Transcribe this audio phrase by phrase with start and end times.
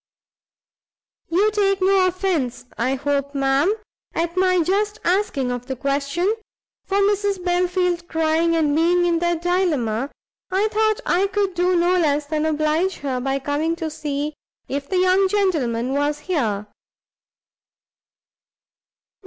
[1.29, 3.71] "You take no offence, I hope, ma'am,
[4.15, 6.33] at my just asking of the question?
[6.85, 10.09] for Mrs Belfield crying, and being in that dilemma,
[10.49, 14.33] I thought I could do no less than oblige her by coming to see
[14.67, 16.65] if the young gentleman was here."